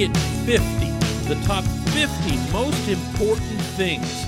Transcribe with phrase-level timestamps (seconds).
[0.00, 0.86] It 50.
[1.28, 4.24] The top 50 most important things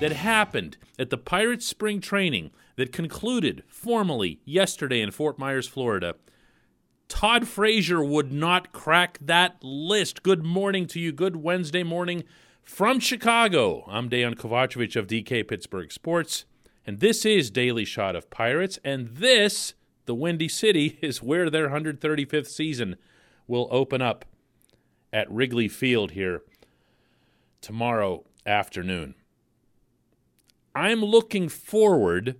[0.00, 6.16] that happened at the Pirates spring training that concluded formally yesterday in Fort Myers, Florida.
[7.06, 10.24] Todd Frazier would not crack that list.
[10.24, 11.12] Good morning to you.
[11.12, 12.24] Good Wednesday morning
[12.64, 13.84] from Chicago.
[13.86, 16.46] I'm Dejan Kovacevic of DK Pittsburgh Sports,
[16.84, 19.74] and this is Daily Shot of Pirates, and this,
[20.06, 22.96] the Windy City, is where their 135th season
[23.46, 24.24] will open up
[25.14, 26.42] at Wrigley Field here
[27.60, 29.14] tomorrow afternoon.
[30.74, 32.34] I'm looking forward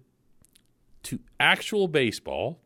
[1.05, 2.59] to actual baseball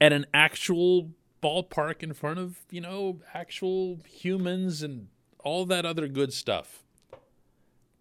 [0.00, 1.10] at an actual
[1.42, 5.08] ballpark in front of, you know, actual humans and
[5.42, 6.84] all that other good stuff.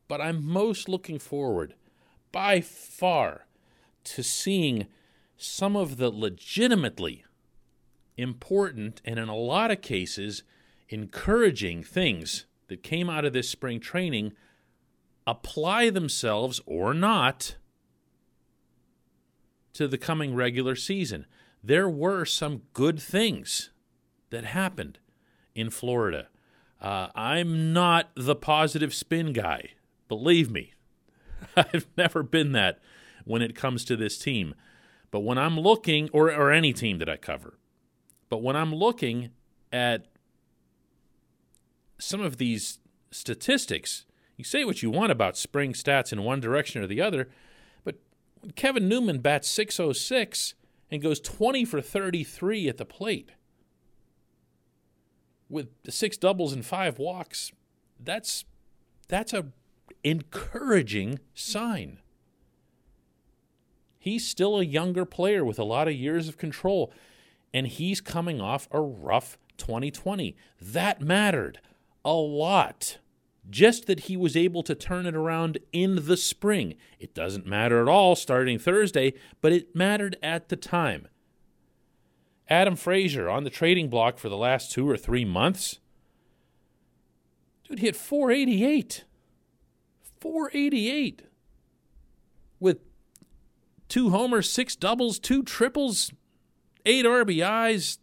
[0.07, 1.73] But I'm most looking forward
[2.31, 3.47] by far
[4.03, 4.85] to seeing
[5.35, 7.25] some of the legitimately
[8.17, 10.43] important and in a lot of cases
[10.89, 14.31] encouraging things that came out of this spring training
[15.27, 17.55] apply themselves or not
[19.73, 21.25] to the coming regular season.
[21.63, 23.71] There were some good things
[24.29, 24.99] that happened
[25.53, 26.27] in Florida.
[26.81, 29.71] Uh, I'm not the positive spin guy,
[30.07, 30.73] believe me.
[31.57, 32.79] I've never been that
[33.25, 34.53] when it comes to this team.
[35.11, 37.57] But when I'm looking, or, or any team that I cover,
[38.29, 39.29] but when I'm looking
[39.71, 40.07] at
[41.97, 42.79] some of these
[43.11, 44.05] statistics,
[44.35, 47.29] you say what you want about spring stats in one direction or the other,
[47.83, 47.95] but
[48.55, 50.55] Kevin Newman bats 606
[50.91, 53.31] and goes 20 for 33 at the plate
[55.49, 57.51] with six doubles and five walks,
[57.99, 58.45] that's
[59.07, 59.47] that's a
[60.03, 61.99] encouraging sign.
[63.97, 66.91] He's still a younger player with a lot of years of control,
[67.55, 70.35] and he's coming off a rough 2020.
[70.59, 71.61] That mattered
[72.03, 72.97] a lot.
[73.49, 76.75] Just that he was able to turn it around in the spring.
[76.99, 81.07] It doesn't matter at all starting Thursday, but it mattered at the time.
[82.49, 85.79] Adam Frazier on the trading block for the last two or three months.
[87.63, 89.05] Dude hit 488.
[90.19, 91.21] 488.
[92.59, 92.79] With
[93.87, 96.11] two homers, six doubles, two triples,
[96.85, 97.97] eight RBIs.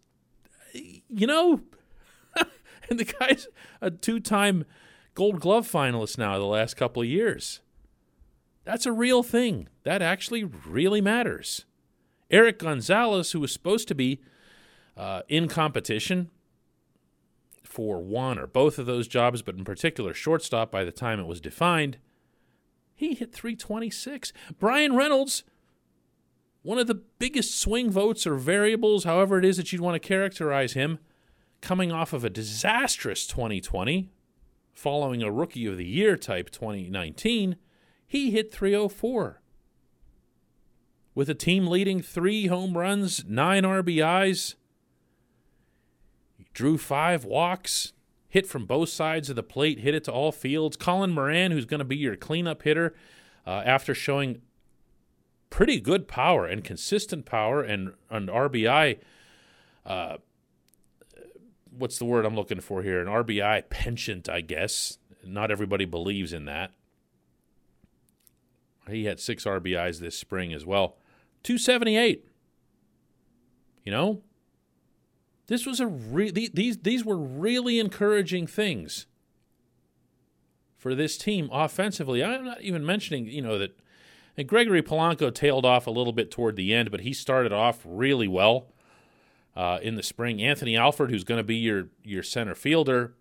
[0.74, 1.60] You know,
[2.88, 3.48] and the guy's
[3.80, 4.64] a two time
[5.14, 7.60] gold glove finalist now the last couple of years.
[8.64, 9.68] That's a real thing.
[9.84, 11.64] That actually really matters.
[12.30, 14.20] Erik Gonzalez, who was supposed to be
[14.96, 16.30] uh, in competition
[17.62, 21.26] for one or both of those jobs, but in particular shortstop by the time it
[21.26, 21.98] was defined,
[22.94, 24.32] he hit 326.
[24.58, 25.44] Bryan Reynolds,
[26.62, 30.08] one of the biggest swing votes or variables, however it is that you'd want to
[30.08, 30.98] characterize him,
[31.60, 34.08] coming off of a disastrous 2020,
[34.72, 37.56] following a rookie of the year type 2019,
[38.06, 39.40] he hit 304.
[41.14, 44.54] With a team leading three home runs, nine RBIs,
[46.36, 47.92] he drew five walks,
[48.28, 50.76] hit from both sides of the plate, hit it to all fields.
[50.76, 52.94] Colin Moran, who's going to be your cleanup hitter,
[53.46, 54.40] uh, after showing
[55.52, 58.98] pretty good power and consistent power and an RBI.
[59.84, 60.16] Uh,
[61.70, 63.00] what's the word I'm looking for here?
[63.02, 64.98] An RBI penchant, I guess.
[65.24, 66.72] Not everybody believes in that.
[68.88, 70.96] He had six RBIs this spring as well.
[71.42, 72.26] 278.
[73.84, 74.22] You know,
[75.48, 79.06] this was a re- these these were really encouraging things
[80.78, 82.24] for this team offensively.
[82.24, 83.76] I'm not even mentioning, you know, that
[84.36, 87.80] and Gregory Polanco tailed off a little bit toward the end, but he started off
[87.84, 88.68] really well
[89.54, 90.42] uh, in the spring.
[90.42, 93.14] Anthony Alford, who's going to be your your center fielder,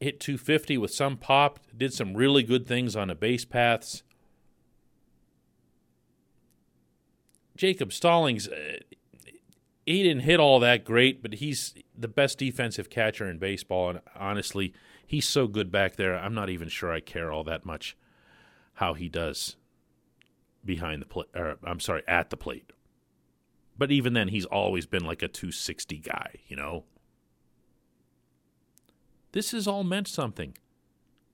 [0.00, 1.58] hit 250 with some pop.
[1.76, 4.04] Did some really good things on the base paths.
[7.56, 8.76] Jacob Stallings, uh,
[9.84, 13.90] he didn't hit all that great, but he's the best defensive catcher in baseball.
[13.90, 14.72] And honestly,
[15.04, 16.16] he's so good back there.
[16.16, 17.96] I'm not even sure I care all that much
[18.74, 19.56] how he does
[20.68, 21.28] behind the plate.
[21.34, 22.72] Or I'm sorry, at the plate.
[23.76, 26.84] But even then, he's always been like a 260 guy, you know?
[29.32, 30.56] This has all meant something.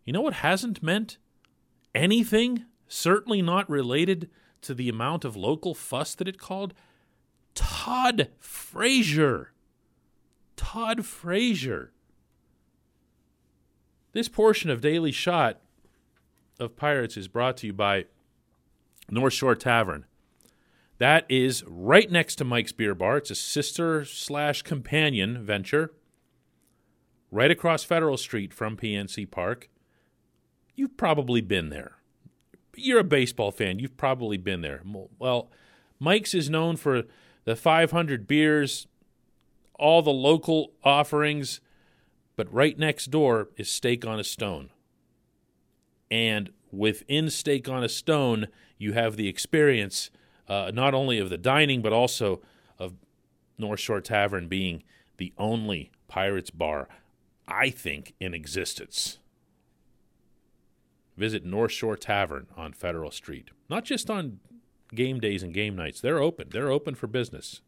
[0.05, 1.19] You know what hasn't meant
[1.95, 2.65] anything?
[2.87, 4.31] Certainly not related
[4.63, 6.75] to the amount of local fuss that it called?
[7.55, 9.53] Todd Frazier.
[10.57, 11.93] Todd Frazier.
[14.13, 15.61] This portion of Daily Shot
[16.61, 18.05] of Pirates is brought to you by
[19.11, 20.07] North Shore Tavern.
[20.99, 23.19] That is right next to Mike's Beer Bar.
[23.19, 25.93] It's a sister slash companion venture
[27.31, 29.69] right across Federal Street from PNC Park.
[30.77, 31.97] You've probably been there.
[32.77, 33.79] You're a baseball fan.
[33.79, 34.83] You've probably been there.
[35.19, 35.51] Well,
[35.99, 37.03] Mike's is known for
[37.45, 38.87] the 500 beers,
[39.79, 41.61] all the local offerings,
[42.37, 44.71] but right next door is Steak on a Stone.
[46.11, 48.49] And within Steak on a Stone,
[48.79, 50.11] you have the experience
[50.49, 52.43] uh, not only of the dining, but also
[52.79, 52.95] of
[53.59, 54.83] North Shore Tavern being
[55.17, 56.89] the only Pirates bar,
[57.47, 59.19] I think, in existence.
[61.17, 63.51] Visit North Shore Tavern on Federal Street.
[63.71, 64.41] Not just on
[64.95, 66.49] game days and game nights, they're open.
[66.51, 67.61] They're open for business.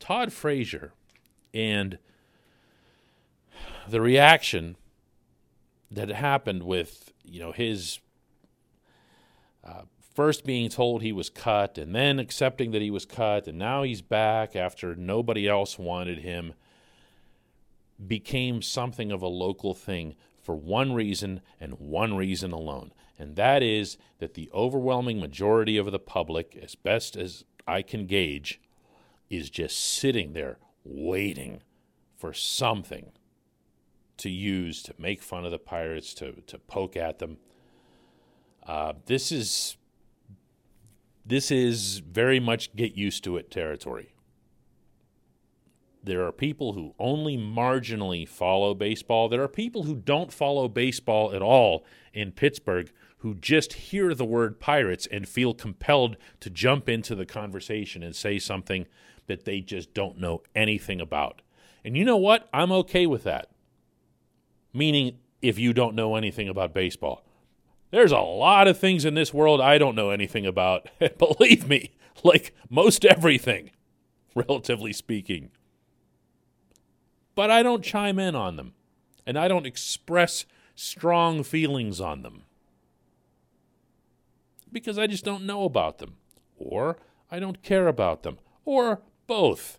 [0.00, 0.92] Todd Frazier
[1.54, 1.98] and
[3.88, 4.76] the reaction
[5.92, 8.00] that happened with you know his
[9.64, 9.82] uh,
[10.14, 13.82] first being told he was cut and then accepting that he was cut and now
[13.82, 16.54] he's back after nobody else wanted him
[18.04, 23.62] became something of a local thing for one reason and one reason alone and that
[23.62, 28.60] is that the overwhelming majority of the public as best as I can gauge
[29.30, 31.62] is just sitting there waiting
[32.16, 33.12] for something
[34.18, 37.38] to use to make fun of the pirates, to, to poke at them.
[38.66, 39.76] Uh, this is
[41.24, 44.12] this is very much get used to it territory.
[46.04, 49.28] There are people who only marginally follow baseball.
[49.28, 54.24] There are people who don't follow baseball at all in Pittsburgh who just hear the
[54.24, 58.86] word pirates and feel compelled to jump into the conversation and say something
[59.28, 61.40] that they just don't know anything about.
[61.84, 62.48] And you know what?
[62.52, 63.51] I'm okay with that.
[64.72, 67.24] Meaning, if you don't know anything about baseball,
[67.90, 70.88] there's a lot of things in this world I don't know anything about.
[71.18, 71.92] Believe me,
[72.24, 73.70] like most everything,
[74.34, 75.50] relatively speaking.
[77.34, 78.72] But I don't chime in on them,
[79.26, 82.44] and I don't express strong feelings on them
[84.72, 86.16] because I just don't know about them,
[86.56, 86.96] or
[87.30, 89.78] I don't care about them, or both.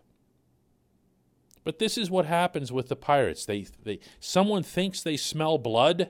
[1.63, 3.45] But this is what happens with the pirates.
[3.45, 6.09] They, they, someone thinks they smell blood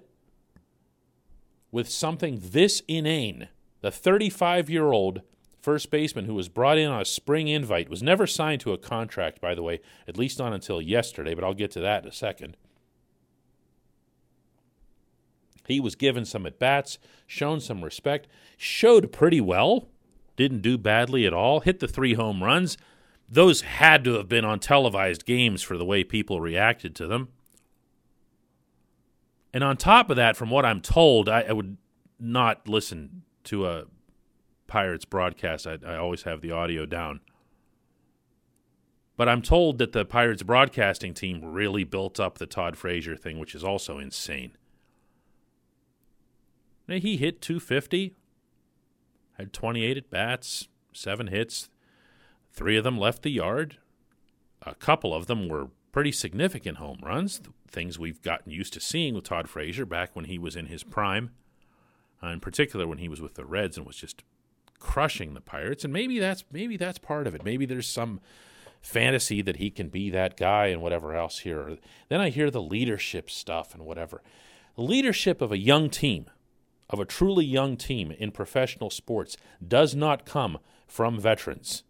[1.71, 3.49] with something this inane.
[3.81, 5.21] The 35 year old
[5.59, 8.77] first baseman who was brought in on a spring invite was never signed to a
[8.77, 12.09] contract, by the way, at least not until yesterday, but I'll get to that in
[12.09, 12.57] a second.
[15.67, 19.87] He was given some at bats, shown some respect, showed pretty well,
[20.35, 22.77] didn't do badly at all, hit the three home runs.
[23.33, 27.29] Those had to have been on televised games for the way people reacted to them.
[29.51, 31.77] And on top of that, from what I'm told, I, I would
[32.19, 33.85] not listen to a
[34.67, 35.65] Pirates broadcast.
[35.65, 37.21] I, I always have the audio down.
[39.17, 43.39] But I'm told that the Pirates broadcasting team really built up the Todd Frazier thing,
[43.39, 44.57] which is also insane.
[46.87, 48.13] He hit 250,
[49.39, 51.69] had 28 at bats, seven hits,
[52.53, 53.77] three of them left the yard.
[54.61, 59.13] A couple of them were pretty significant home runs, things we've gotten used to seeing
[59.13, 61.31] with Todd Frazier back when he was in his prime,
[62.21, 64.23] uh, in particular when he was with the Reds and was just
[64.79, 65.83] crushing the Pirates.
[65.83, 67.43] And maybe that's maybe that's part of it.
[67.43, 68.21] Maybe there's some
[68.81, 71.77] fantasy that he can be that guy and whatever else here.
[72.09, 74.21] Then I hear the leadership stuff and whatever.
[74.75, 76.25] The leadership of a young team
[76.89, 81.83] of a truly young team in professional sports does not come from veterans.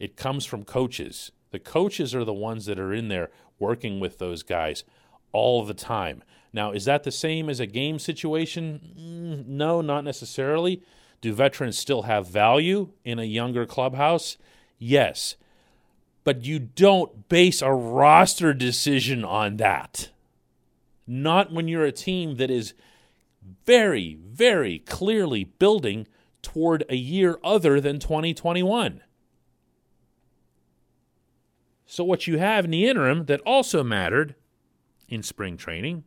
[0.00, 1.30] It comes from coaches.
[1.50, 4.82] The coaches are the ones that are in there working with those guys
[5.30, 6.24] all the time.
[6.52, 8.80] Now, is that the same as a game situation?
[8.98, 10.82] Mm, no, not necessarily.
[11.20, 14.38] Do veterans still have value in a younger clubhouse?
[14.78, 15.36] Yes.
[16.24, 20.08] But you don't base a roster decision on that.
[21.06, 22.72] Not when you're a team that is
[23.66, 26.06] very, very clearly building
[26.42, 29.02] toward a year other than 2021.
[31.90, 34.36] So, what you have in the interim that also mattered
[35.08, 36.04] in spring training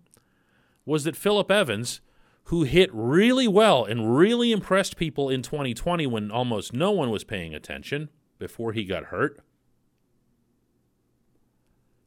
[0.86, 2.00] was that Philip Evans,
[2.46, 7.26] who hit really well and really impressed people in 2020 when almost no one was
[7.26, 8.10] paying attention
[8.40, 9.42] before he got hurt,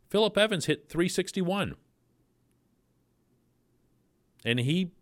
[0.08, 1.76] Philip Evans hit 361.
[4.42, 4.92] And he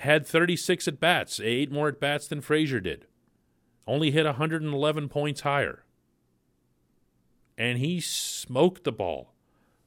[0.00, 3.06] had 36 at bats, eight more at bats than Frazier did.
[3.86, 5.85] Only hit 111 points higher.
[7.58, 9.32] And he smoked the ball.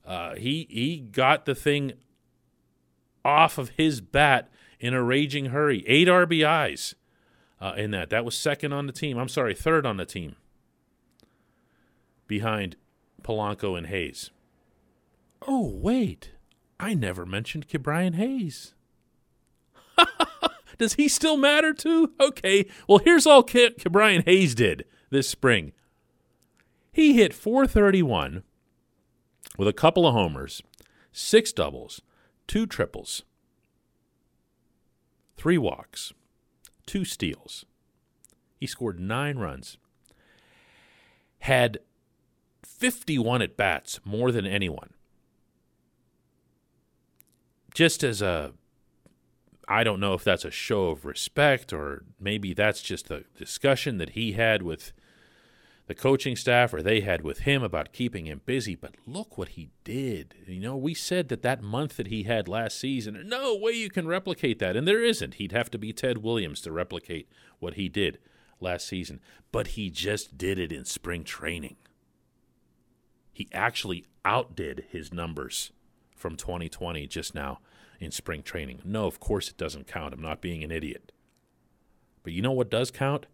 [0.05, 1.93] Uh, he he got the thing
[3.23, 4.49] off of his bat
[4.79, 5.83] in a raging hurry.
[5.87, 6.95] Eight RBIs
[7.61, 8.09] uh, in that.
[8.09, 9.17] That was second on the team.
[9.17, 10.35] I'm sorry, third on the team.
[12.27, 12.75] Behind
[13.23, 14.31] Polanco and Hayes.
[15.47, 16.31] Oh, wait.
[16.79, 18.73] I never mentioned Ke'Bryan Hayes.
[20.77, 22.13] Does he still matter too?
[22.19, 22.65] Okay.
[22.87, 25.73] Well, here's all Ke- Ke'Bryan Hayes did this spring.
[26.99, 28.43] He hit 431
[29.57, 30.61] with a couple of homers,
[31.13, 32.01] six doubles,
[32.45, 33.23] two triples,
[35.37, 36.11] three walks,
[36.85, 37.63] two steals.
[38.57, 39.77] He scored nine runs.
[41.39, 41.77] Had
[42.65, 44.89] 51 at bats, more than anyone.
[47.73, 48.51] Just as a,
[49.69, 53.99] I don't know if that's a show of respect or maybe that's just a discussion
[53.99, 54.91] that he had with
[55.89, 58.75] the coaching staff or they had with him about keeping him busy.
[58.75, 60.35] But look what he did.
[60.47, 63.89] You know, we said that that month that he had last season, no way you
[63.89, 64.77] can replicate that.
[64.77, 65.33] And there isn't.
[65.33, 67.27] He'd have to be Ted Williams to replicate
[67.59, 68.19] what he did
[68.61, 69.19] last season.
[69.51, 71.75] But he just did it in spring training
[73.39, 75.71] he actually outdid his numbers
[76.13, 77.59] from 2020 just now
[77.97, 78.81] in spring training.
[78.83, 80.13] No, of course it doesn't count.
[80.13, 81.13] I'm not being an idiot.
[82.21, 83.27] But you know what does count?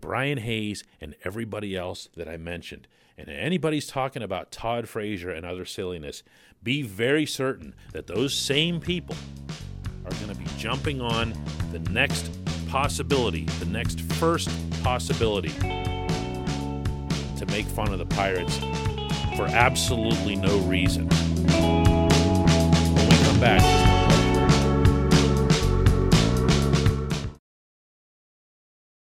[0.00, 2.88] Brian Hayes and everybody else that I mentioned.
[3.18, 6.22] And anybody's talking about Todd Frazier and other silliness,
[6.62, 9.16] be very certain that those same people
[10.04, 11.34] are going to be jumping on
[11.72, 12.30] the next
[12.68, 14.48] possibility, the next first
[14.82, 15.52] possibility
[17.36, 18.58] to make fun of the Pirates
[19.36, 21.08] for absolutely no reason.
[21.08, 22.08] When
[23.08, 23.81] we come back,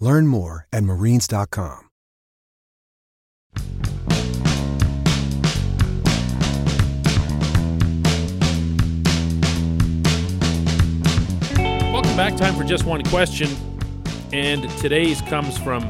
[0.00, 1.90] Learn more at marines.com.
[11.92, 12.36] Welcome back.
[12.36, 13.50] Time for just one question.
[14.32, 15.82] And today's comes from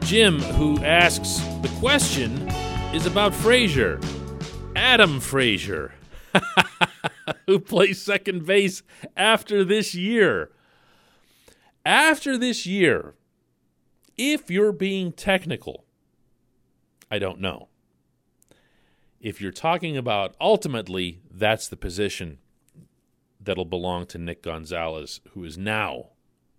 [0.00, 2.48] Jim, who asks the question
[2.94, 4.00] is about Frazier.
[4.74, 5.92] Adam Frazier,
[7.46, 8.82] who plays second base
[9.16, 10.50] after this year.
[11.86, 13.14] After this year,
[14.16, 15.84] if you're being technical,
[17.08, 17.68] I don't know.
[19.20, 22.38] If you're talking about ultimately, that's the position
[23.40, 26.08] that'll belong to Nick Gonzalez, who is now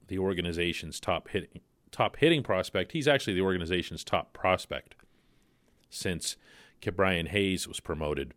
[0.07, 1.60] the organization's top hitting
[1.91, 2.93] top hitting prospect.
[2.93, 4.96] He's actually the organization's top prospect
[5.89, 6.38] since
[6.81, 8.34] Ke'Bryan Hayes was promoted.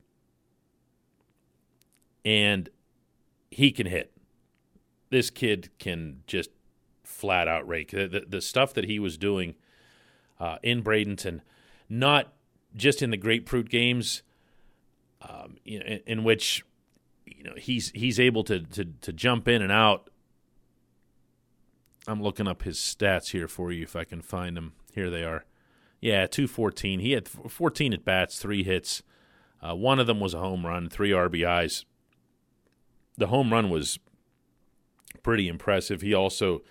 [2.25, 2.68] And
[3.49, 4.12] he can hit.
[5.11, 6.50] This kid can just
[7.11, 7.90] flat out rake.
[7.90, 9.55] The, the, the stuff that he was doing
[10.38, 11.40] uh, in Bradenton,
[11.88, 12.33] not
[12.75, 14.23] just in the grapefruit games,
[15.23, 16.64] um, in, in, which
[17.26, 20.09] you know he's he's able to, to to jump in and out.
[22.07, 24.73] I'm looking up his stats here for you if I can find them.
[24.95, 25.45] Here they are.
[26.00, 27.00] Yeah, 214.
[27.00, 29.02] He had 14 at bats, three hits.
[29.61, 31.85] Uh, one of them was a home run, three RBIs.
[33.19, 33.99] The home run was
[35.23, 36.00] pretty impressive.
[36.00, 36.62] He also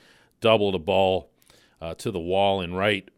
[0.41, 1.29] doubled a ball
[1.81, 3.09] uh, to the wall and right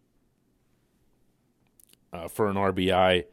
[2.13, 3.25] uh, for an RBI.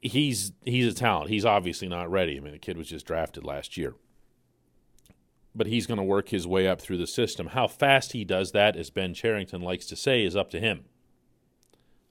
[0.00, 1.30] He's he's a talent.
[1.30, 2.36] He's obviously not ready.
[2.36, 3.94] I mean, the kid was just drafted last year,
[5.54, 7.48] but he's going to work his way up through the system.
[7.48, 10.84] How fast he does that, as Ben Cherington likes to say, is up to him.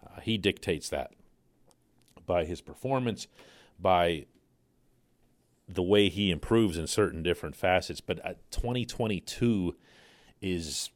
[0.05, 1.11] Uh, he dictates that
[2.25, 3.27] by his performance,
[3.77, 4.25] by
[5.67, 8.01] the way he improves in certain different facets.
[8.01, 9.75] But uh, 2022
[10.41, 10.89] is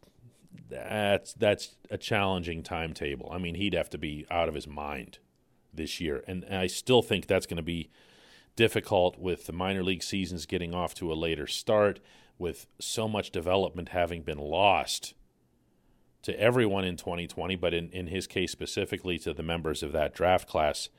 [0.69, 3.29] that's that's a challenging timetable.
[3.31, 5.19] I mean, he'd have to be out of his mind
[5.73, 7.89] this year, and, I still think that's going to be
[8.55, 11.99] difficult with the minor league seasons getting off to a later start,
[12.37, 15.13] with so much development having been lost
[16.21, 20.13] to everyone in 2020, but in, in his case specifically to the members of that
[20.13, 20.89] draft class.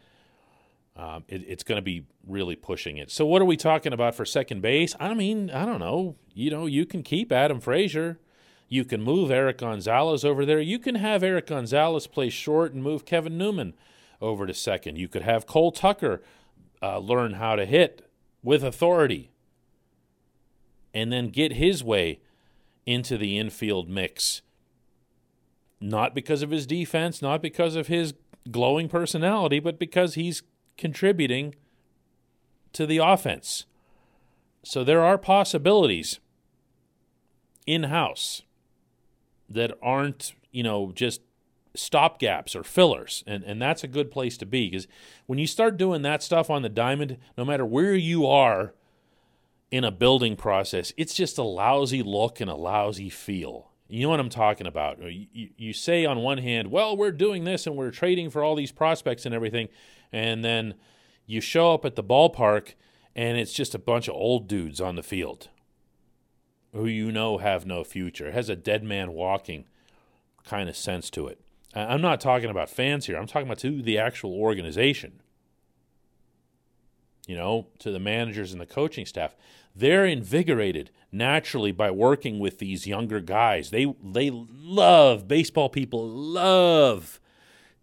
[0.95, 3.11] Um, it, it's going to be really pushing it.
[3.11, 4.95] So, what are we talking about for second base?
[4.99, 6.17] I mean, I don't know.
[6.33, 8.19] You know, you can keep Adam Frazier.
[8.69, 10.61] You can move Erik Gonzalez over there.
[10.61, 13.75] You can have Erik Gonzalez play short and move Kevin Newman
[14.21, 14.97] over to second.
[14.99, 16.23] You could have Cole Tucker
[16.83, 18.09] uh, learn how to hit
[18.43, 19.31] with authority
[20.93, 22.21] and then get his way
[22.87, 24.43] into the infield mix.
[25.81, 28.15] Not because of his defense, not because of his
[28.51, 30.43] glowing personality, but because he's
[30.79, 31.55] contributing
[32.73, 33.67] to the offense.
[34.63, 36.19] So there are possibilities
[37.67, 38.43] in house
[39.49, 41.21] that aren't, you know, just
[41.77, 43.23] stopgaps or fillers.
[43.27, 44.87] And, and that's a good place to be because
[45.27, 48.75] when you start doing that stuff on the diamond, no matter where you are
[49.71, 53.71] in a building process, it's just a lousy look and a lousy feel.
[53.89, 55.01] You know what I'm talking about.
[55.01, 58.57] You, you say on one hand, well, we're doing this and we're trading for all
[58.57, 59.69] these prospects and everything.
[60.13, 60.75] And then
[61.27, 62.75] you show up at the ballpark
[63.15, 65.51] and it's just a bunch of old dudes on the field
[66.77, 68.29] who you know have no future.
[68.29, 69.67] It has a dead man walking
[70.45, 71.41] kind of sense to it.
[71.75, 73.17] I'm not talking about fans here.
[73.17, 75.21] I'm talking about to the actual organization.
[77.27, 79.35] You know, to the managers and the coaching staff.
[79.75, 83.71] They're invigorated naturally by working with these younger guys.
[83.71, 87.21] They they love baseball people love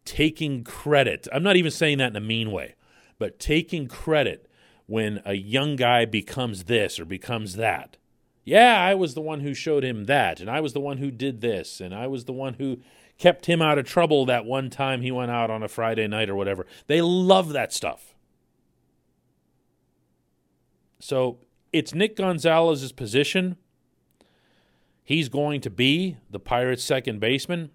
[0.06, 1.28] taking credit.
[1.32, 2.76] I'm not even saying that in a mean way,
[3.20, 4.50] but taking credit
[4.86, 7.98] when a young guy becomes this or becomes that.
[8.44, 11.12] Yeah, I was the one who showed him that, and I was the one who
[11.12, 12.80] did this, and I was the one who
[13.18, 16.30] kept him out of trouble that one time he went out on a Friday night
[16.30, 16.66] or whatever.
[16.88, 18.14] They love that stuff.
[21.00, 21.40] So
[21.72, 23.58] it's Nick Gonzalez's position.
[25.04, 27.72] He's going to be the Pirates' second baseman.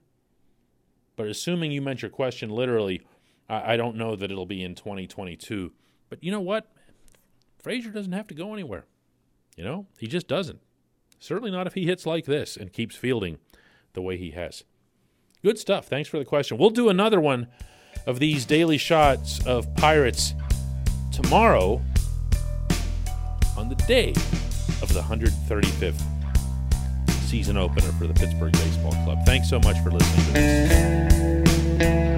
[1.17, 3.03] But assuming you meant your question literally,
[3.49, 5.73] I, I don't know that it'll be in 2022.
[6.09, 6.71] But you know what?
[7.59, 8.87] Frazier doesn't have to go anywhere.
[9.59, 10.61] You know, he just doesn't.
[11.19, 13.39] Certainly not if he hits like this and keeps fielding
[13.93, 14.63] the way he has.
[15.43, 15.89] Good stuff.
[15.89, 16.59] Thanks for the question.
[16.59, 17.49] We'll do another one
[18.07, 20.33] of these daily shots of Pirates
[21.11, 21.83] tomorrow
[23.57, 24.11] on the day
[24.81, 26.01] of the 135th
[27.23, 29.27] season opener for the Pittsburgh Baseball Club.
[29.27, 32.18] Thanks so much for listening